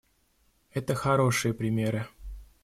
[0.71, 2.07] Это хорошие примеры.